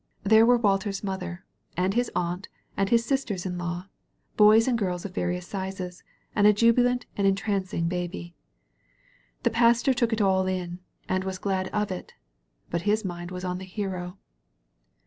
[0.23, 1.45] There were Walter's mother
[1.77, 3.87] and his aunt and his sisters in law,
[4.35, 6.01] boys and girls of various sizes,
[6.35, 8.33] and a jubilant and entrancing baby.
[9.43, 12.15] The Pastor took it all in, and was glad of it,
[12.71, 14.17] but his mind was on the Hero.